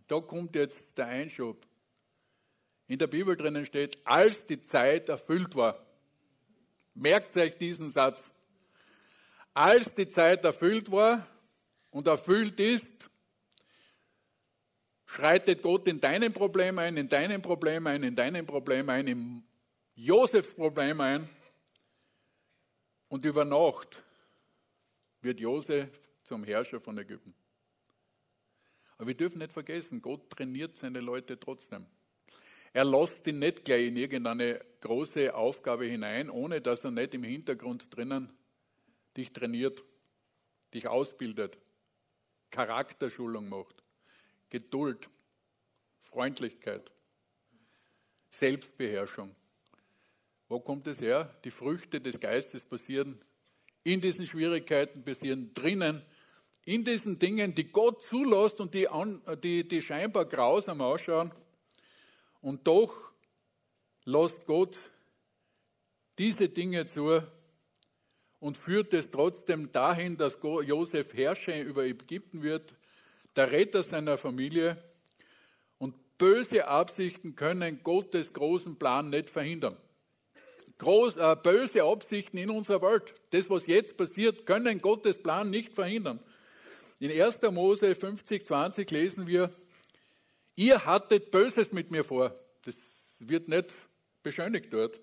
[0.09, 1.65] da kommt jetzt der Einschub.
[2.87, 5.85] In der Bibel drinnen steht, als die Zeit erfüllt war.
[6.95, 8.35] Merkt euch diesen Satz.
[9.55, 11.27] Als die Zeit erfüllt war
[11.91, 13.11] und erfüllt ist,
[15.07, 19.45] schreitet Gott in deinem Problem ein, in deinem Problem ein, in deinem Problem ein, im
[19.95, 21.29] Josefs Problem ein.
[23.09, 24.03] Und über Nacht
[25.21, 25.89] wird Josef
[26.23, 27.35] zum Herrscher von Ägypten.
[28.99, 31.87] Aber wir dürfen nicht vergessen, Gott trainiert seine Leute trotzdem.
[32.75, 37.23] Er lässt ihn nicht gleich in irgendeine große Aufgabe hinein, ohne dass er nicht im
[37.23, 38.37] Hintergrund drinnen
[39.17, 39.83] dich trainiert,
[40.75, 41.57] dich ausbildet,
[42.51, 43.83] Charakterschulung macht,
[44.51, 45.09] Geduld,
[46.03, 46.91] Freundlichkeit,
[48.31, 49.37] Selbstbeherrschung.
[50.49, 51.33] Wo kommt es her?
[51.45, 53.25] Die Früchte des Geistes passieren
[53.85, 56.03] in diesen Schwierigkeiten, passieren drinnen,
[56.65, 58.89] in diesen Dingen, die Gott zulässt und die,
[59.43, 61.33] die, die scheinbar grausam ausschauen.
[62.45, 62.95] Und doch
[64.05, 64.79] lässt Gott
[66.19, 67.23] diese Dinge zu
[68.39, 72.75] und führt es trotzdem dahin, dass Josef Herrscher über Ägypten wird,
[73.35, 74.77] der Retter seiner Familie.
[75.79, 79.79] Und böse Absichten können Gottes großen Plan nicht verhindern.
[80.77, 85.73] Groß, äh, böse Absichten in unserer Welt, das, was jetzt passiert, können Gottes Plan nicht
[85.73, 86.21] verhindern.
[86.99, 87.41] In 1.
[87.53, 89.51] Mose 50, 20 lesen wir,
[90.57, 92.39] Ihr hattet Böses mit mir vor.
[92.63, 93.73] Das wird nicht
[94.23, 95.01] beschönigt dort.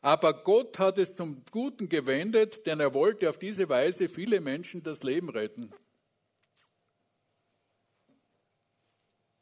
[0.00, 4.82] Aber Gott hat es zum Guten gewendet, denn er wollte auf diese Weise viele Menschen
[4.82, 5.72] das Leben retten.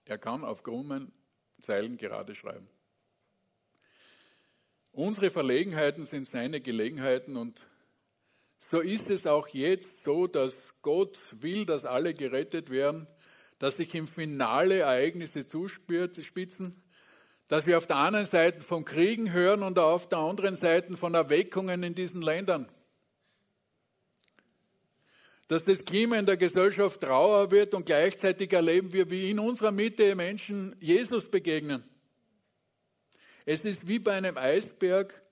[0.06, 1.12] Er kann auf krummen
[1.60, 2.68] Zeilen gerade schreiben.
[4.92, 7.66] Unsere Verlegenheiten sind seine Gelegenheiten und
[8.58, 13.06] so ist es auch jetzt so, dass Gott will, dass alle gerettet werden
[13.58, 16.82] dass sich im Finale Ereignisse zuspitzen,
[17.48, 21.14] dass wir auf der einen Seite von Kriegen hören und auf der anderen Seite von
[21.14, 22.68] Erweckungen in diesen Ländern.
[25.48, 29.70] Dass das Klima in der Gesellschaft rauer wird und gleichzeitig erleben wir, wie in unserer
[29.70, 31.84] Mitte Menschen Jesus begegnen.
[33.44, 35.22] Es ist wie bei einem Eisberg.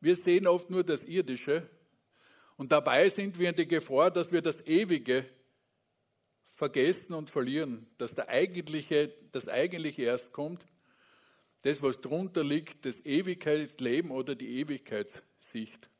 [0.00, 1.70] Wir sehen oft nur das Irdische
[2.56, 5.24] und dabei sind wir in der Gefahr, dass wir das Ewige
[6.62, 10.64] vergessen und verlieren, dass der eigentliche, das eigentliche erst kommt,
[11.64, 15.90] das, was drunter liegt, das Ewigkeitsleben oder die Ewigkeitssicht.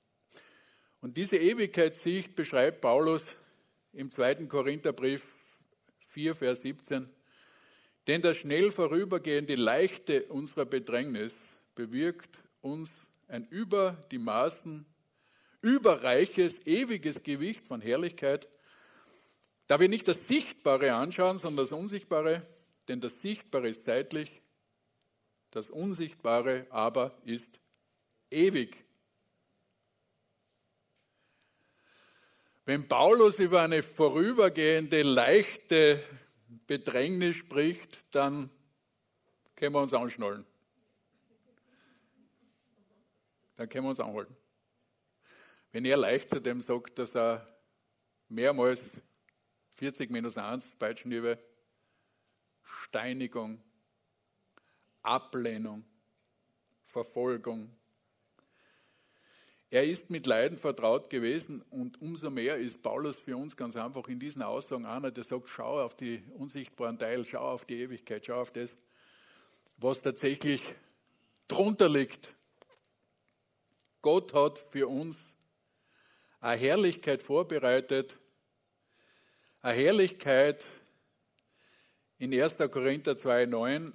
[1.01, 3.37] Und diese Ewigkeitssicht beschreibt Paulus
[3.93, 5.27] im zweiten Korintherbrief
[6.11, 7.11] 4, Vers 17.
[8.07, 14.87] Denn das schnell vorübergehende Leichte unserer Bedrängnis bewirkt uns ein über die Maßen
[15.61, 18.49] überreiches, ewiges Gewicht von Herrlichkeit
[19.73, 22.47] da wir nicht das Sichtbare anschauen, sondern das Unsichtbare,
[22.89, 24.43] denn das Sichtbare ist zeitlich,
[25.51, 27.59] das Unsichtbare aber ist
[28.31, 28.85] ewig.
[32.67, 36.05] Wenn Paulus über eine vorübergehende, leichte
[36.67, 38.51] Bedrängnis spricht, dann
[39.57, 40.45] können wir uns anschnallen.
[43.57, 44.37] Dann können wir uns anhalten.
[45.71, 47.49] Wenn er leicht zu dem sagt, dass er
[48.29, 49.01] mehrmals
[49.83, 51.41] 40 minus 1 Peitschenhiebe,
[52.63, 53.61] Steinigung,
[55.03, 55.85] Ablehnung,
[56.87, 57.69] Verfolgung,
[59.71, 64.07] er ist mit Leiden vertraut gewesen und umso mehr ist Paulus für uns ganz einfach
[64.07, 68.25] in diesen Aussagen einer, der sagt, schau auf die unsichtbaren Teile, schau auf die Ewigkeit,
[68.25, 68.79] schau auf das,
[69.79, 70.63] was tatsächlich
[71.49, 72.37] drunter liegt.
[74.01, 75.37] Gott hat für uns
[76.39, 78.17] eine Herrlichkeit vorbereitet,
[79.63, 80.65] eine Herrlichkeit
[82.19, 82.59] in 1.
[82.71, 83.93] Korinther 2,9,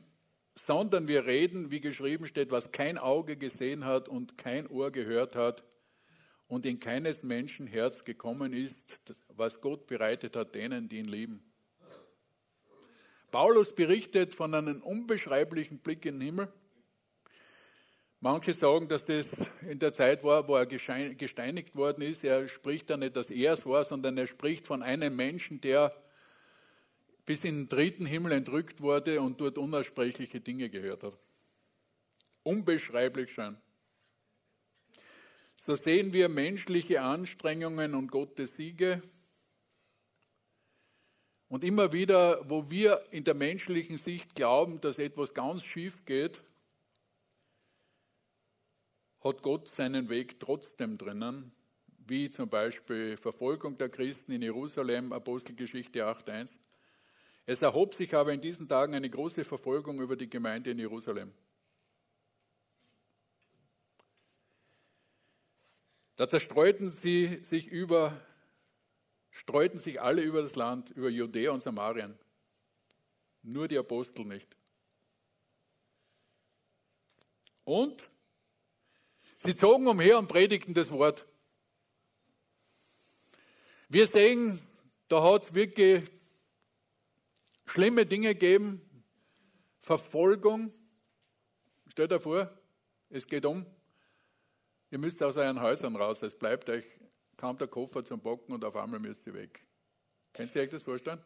[0.55, 5.35] sondern wir reden, wie geschrieben steht, was kein Auge gesehen hat und kein Ohr gehört
[5.35, 5.65] hat
[6.47, 11.43] und in keines Menschen Herz gekommen ist, was Gott bereitet hat denen, die ihn lieben.
[13.29, 16.53] Paulus berichtet von einem unbeschreiblichen Blick in den Himmel.
[18.19, 22.23] Manche sagen, dass das in der Zeit war, wo er gesteinigt worden ist.
[22.23, 25.95] Er spricht da nicht, dass er es war, sondern er spricht von einem Menschen, der
[27.27, 31.17] bis in den dritten Himmel entrückt wurde und dort unaussprechliche Dinge gehört hat.
[32.41, 33.57] Unbeschreiblich schön.
[35.59, 39.03] So sehen wir menschliche Anstrengungen und Gottes Siege.
[41.49, 46.41] Und immer wieder, wo wir in der menschlichen Sicht glauben, dass etwas ganz schief geht,
[49.27, 51.51] hat Gott seinen Weg trotzdem drinnen,
[52.05, 56.59] wie zum Beispiel Verfolgung der Christen in Jerusalem, Apostelgeschichte 8.1.
[57.45, 61.33] Es erhob sich aber in diesen Tagen eine große Verfolgung über die Gemeinde in Jerusalem.
[66.15, 68.19] Da zerstreuten sie sich über,
[69.29, 72.17] streuten sich alle über das Land, über Judäa und Samarien.
[73.43, 74.57] Nur die Apostel nicht.
[77.65, 78.09] Und
[79.37, 81.25] sie zogen umher und predigten das Wort.
[83.89, 84.59] Wir sehen,
[85.07, 86.03] da hat es wirklich
[87.65, 88.81] schlimme Dinge geben,
[89.79, 90.73] Verfolgung.
[91.87, 92.51] Stellt euch vor,
[93.09, 93.65] es geht um.
[94.91, 96.85] Ihr müsst aus euren Häusern raus, es bleibt euch
[97.37, 99.65] kaum der Koffer zum Bocken und auf einmal müsst ihr weg.
[100.33, 101.23] Könnt ihr euch das vorstellen?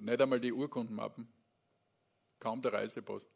[0.00, 1.26] Nicht einmal die Urkundenmappen,
[2.38, 3.26] kaum der Reisepost.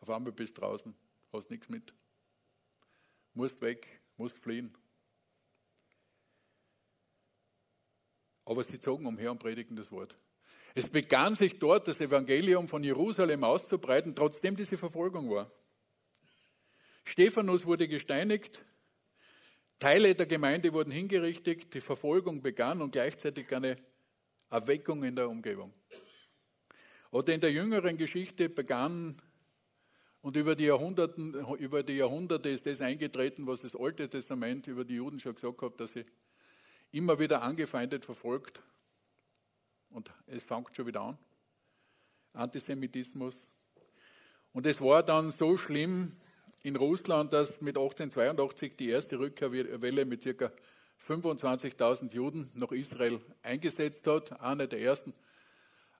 [0.00, 0.94] Auf einmal bist du draußen,
[1.32, 1.94] hast nichts mit.
[3.34, 4.76] Musst weg, musst fliehen.
[8.50, 10.16] aber sie zogen umher und predigten das Wort.
[10.74, 15.52] Es begann sich dort das Evangelium von Jerusalem auszubreiten, trotzdem diese Verfolgung war.
[17.04, 18.64] Stephanus wurde gesteinigt,
[19.78, 23.76] Teile der Gemeinde wurden hingerichtet, die Verfolgung begann und gleichzeitig eine
[24.50, 25.72] Erweckung in der Umgebung.
[27.12, 29.22] Oder in der jüngeren Geschichte begann
[30.22, 34.84] und über die, Jahrhunderten, über die Jahrhunderte ist das eingetreten, was das Alte Testament über
[34.84, 36.04] die Juden schon gesagt hat, dass sie
[36.92, 38.62] immer wieder angefeindet, verfolgt.
[39.88, 41.18] Und es fängt schon wieder an.
[42.34, 43.48] Antisemitismus.
[44.52, 46.16] Und es war dann so schlimm
[46.62, 50.52] in Russland, dass mit 1882 die erste Rückkehrwelle mit ca.
[51.06, 54.38] 25.000 Juden nach Israel eingesetzt hat.
[54.40, 55.14] Einer der ersten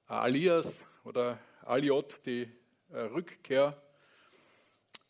[0.07, 2.51] Alias oder Aliot, die
[2.91, 3.81] äh, Rückkehr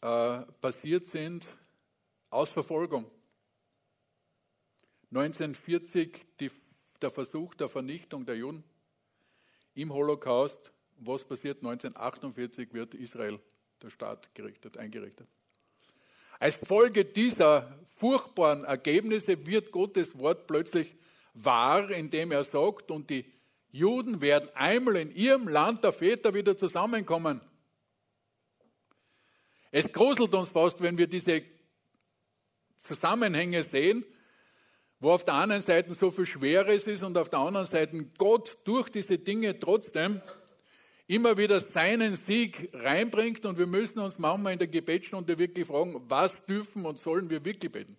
[0.00, 1.46] äh, passiert sind
[2.30, 3.10] aus Verfolgung.
[5.10, 6.50] 1940 die,
[7.02, 8.64] der Versuch der Vernichtung der Juden
[9.74, 10.72] im Holocaust.
[10.98, 11.58] Was passiert?
[11.58, 13.40] 1948 wird Israel,
[13.82, 15.26] der Staat, gerichtet, eingerichtet.
[16.38, 20.94] Als Folge dieser furchtbaren Ergebnisse wird Gottes Wort plötzlich
[21.34, 23.24] wahr, indem er sagt, und die
[23.72, 27.40] Juden werden einmal in ihrem Land der Väter wieder zusammenkommen.
[29.70, 31.42] Es gruselt uns fast, wenn wir diese
[32.76, 34.04] Zusammenhänge sehen,
[34.98, 38.59] wo auf der einen Seite so viel Schweres ist und auf der anderen Seite Gott
[38.64, 40.21] durch diese Dinge trotzdem
[41.06, 46.00] immer wieder seinen Sieg reinbringt und wir müssen uns manchmal in der Gebetsstunde wirklich fragen,
[46.08, 47.96] was dürfen und sollen wir wirklich beten?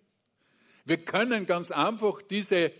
[0.84, 2.72] Wir können ganz einfach diese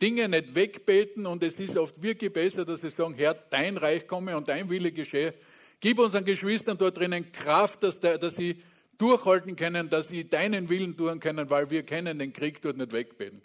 [0.00, 4.06] Dinge nicht wegbeten und es ist oft wirklich besser, dass wir sagen, Herr, dein Reich
[4.06, 5.34] komme und dein Wille geschehe.
[5.80, 8.62] Gib unseren Geschwistern dort drinnen Kraft, dass, der, dass sie
[8.98, 12.92] durchhalten können, dass sie deinen Willen tun können, weil wir können den Krieg dort nicht
[12.92, 13.42] wegbeten.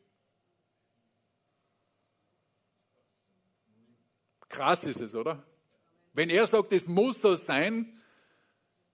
[4.48, 5.46] Krass ist es, oder?
[6.14, 7.98] Wenn er sagt, es muss so sein,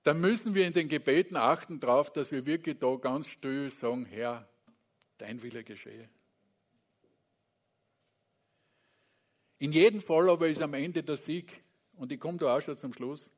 [0.04, 4.06] dann müssen wir in den Gebeten achten darauf, dass wir wirklich da ganz still sagen,
[4.06, 4.48] Herr,
[5.18, 6.10] dein Wille geschehe.
[9.60, 11.64] In jedem Fall aber ist am Ende der Sieg.
[11.98, 13.32] Und ich komme da auch schon zum Schluss.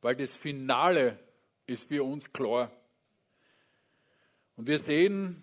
[0.00, 1.18] Weil das Finale
[1.66, 2.70] ist für uns klar.
[4.56, 5.42] Und wir sehen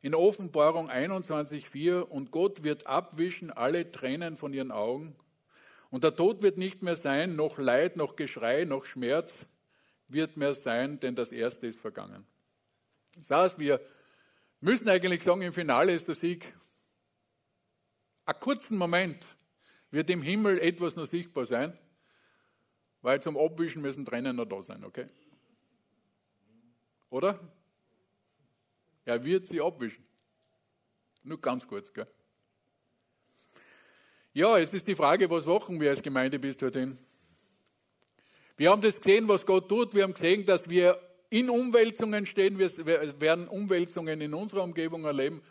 [0.00, 5.16] in Offenbarung 21,4 und Gott wird abwischen alle Tränen von ihren Augen.
[5.90, 9.46] Und der Tod wird nicht mehr sein, noch Leid, noch Geschrei, noch Schmerz
[10.08, 12.26] wird mehr sein, denn das Erste ist vergangen.
[13.16, 13.80] Das heißt, wir
[14.60, 16.54] müssen eigentlich sagen, im Finale ist der Sieg
[18.24, 19.35] einen kurzen Moment
[19.96, 21.76] wird im Himmel etwas noch sichtbar sein,
[23.00, 25.06] weil zum Abwischen müssen Tränen noch da sein, okay?
[27.08, 27.40] Oder?
[29.06, 30.04] Er wird sie abwischen.
[31.22, 32.06] Nur ganz kurz, gell?
[34.34, 36.98] Ja, jetzt ist die Frage, was machen wir als Gemeinde bis dorthin?
[38.58, 39.94] Wir haben das gesehen, was Gott tut.
[39.94, 42.58] Wir haben gesehen, dass wir in Umwälzungen stehen.
[42.58, 45.42] Wir werden Umwälzungen in unserer Umgebung erleben.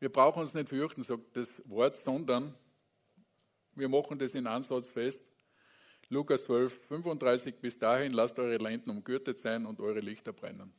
[0.00, 2.56] Wir brauchen uns nicht fürchten, sagt das Wort, sondern
[3.74, 5.24] wir machen das in Ansatz fest.
[6.08, 10.72] Lukas 12, 35 bis dahin, lasst eure Lenden umgürtet sein und eure Lichter brennen.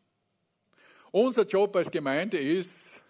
[1.12, 3.04] Unser Job als Gemeinde ist,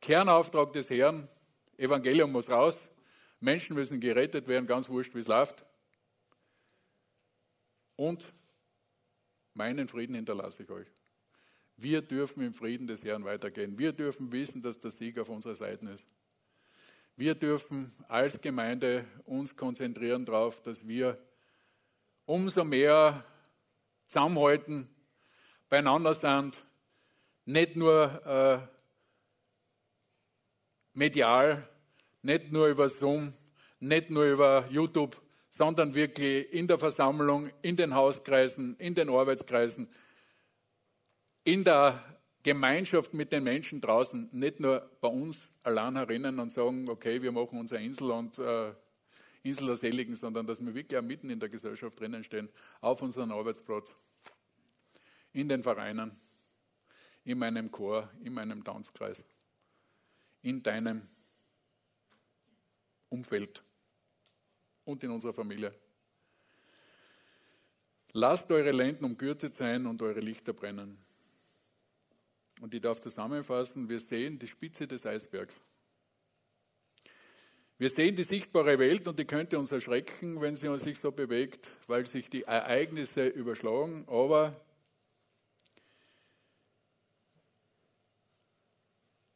[0.00, 1.28] Kernauftrag des Herrn,
[1.76, 2.90] Evangelium muss raus,
[3.40, 5.64] Menschen müssen gerettet werden, ganz wurscht, wie es läuft.
[7.96, 8.32] Und
[9.54, 10.86] meinen Frieden hinterlasse ich euch.
[11.76, 13.78] Wir dürfen im Frieden des Herrn weitergehen.
[13.78, 16.08] Wir dürfen wissen, dass der Sieg auf unserer Seite ist.
[17.18, 21.18] Wir dürfen als Gemeinde uns konzentrieren darauf, dass wir
[22.26, 23.24] umso mehr
[24.06, 24.88] zusammenhalten,
[25.68, 26.64] beieinander sind,
[27.44, 28.60] nicht nur äh,
[30.92, 31.68] medial,
[32.22, 33.34] nicht nur über Zoom,
[33.80, 39.88] nicht nur über YouTube, sondern wirklich in der Versammlung, in den Hauskreisen, in den Arbeitskreisen,
[41.42, 42.00] in der
[42.44, 47.30] Gemeinschaft mit den Menschen draußen, nicht nur bei uns allein herinnen und sagen, okay, wir
[47.30, 48.72] machen unsere Insel und äh,
[49.42, 52.48] Insel der Seligen, sondern dass wir wirklich auch mitten in der Gesellschaft drinnen stehen,
[52.80, 53.94] auf unserem Arbeitsplatz,
[55.32, 56.18] in den Vereinen,
[57.24, 59.24] in meinem Chor, in meinem Tanzkreis,
[60.42, 61.06] in deinem
[63.10, 63.62] Umfeld
[64.84, 65.74] und in unserer Familie.
[68.12, 70.98] Lasst eure Lenden umgürtet sein und eure Lichter brennen.
[72.60, 75.60] Und ich darf zusammenfassen, wir sehen die Spitze des Eisbergs.
[77.78, 81.68] Wir sehen die sichtbare Welt und die könnte uns erschrecken, wenn sie sich so bewegt,
[81.86, 84.04] weil sich die Ereignisse überschlagen.
[84.08, 84.60] Aber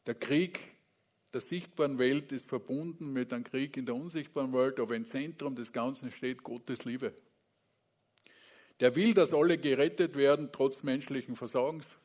[0.06, 0.58] der Krieg
[1.32, 5.56] der sichtbaren Welt ist verbunden mit einem Krieg in der unsichtbaren Welt, aber im Zentrum
[5.56, 7.14] des Ganzen steht Gottes Liebe.
[8.80, 11.98] Der will, dass alle gerettet werden, trotz menschlichen Versagens.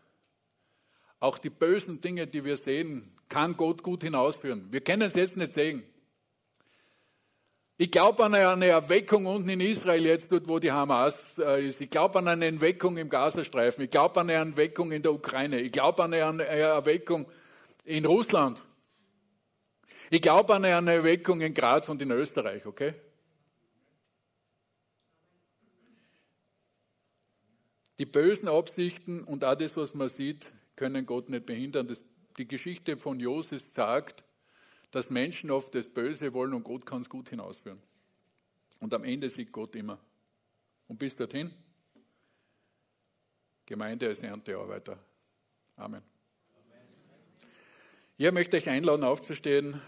[1.20, 4.72] Auch die bösen Dinge, die wir sehen, kann Gott gut hinausführen.
[4.72, 5.84] Wir können es jetzt nicht sehen.
[7.80, 11.80] Ich glaube an eine Erweckung unten in Israel, jetzt dort, wo die Hamas äh, ist.
[11.80, 13.84] Ich glaube an eine Erweckung im Gazastreifen.
[13.84, 15.60] Ich glaube an eine Erweckung in der Ukraine.
[15.60, 17.28] Ich glaube an eine Erweckung
[17.86, 18.64] in Russland.
[20.10, 22.96] Ich glaube an eine Erweckung in Graz und in Österreich, okay?
[28.00, 31.90] Die bösen Absichten und auch das, was man sieht, können Gott nicht behindern.
[31.90, 32.06] Das,
[32.38, 34.24] die Geschichte von Joses sagt,
[34.92, 37.82] dass Menschen oft das Böse wollen und Gott kann es gut hinausführen.
[38.80, 40.00] Und am Ende sieht Gott immer.
[40.88, 41.52] Und bis dorthin,
[43.66, 44.98] Gemeinde als Erntearbeiter.
[45.76, 46.02] Amen.
[48.18, 49.82] Ich möchte euch einladen, aufzustehen.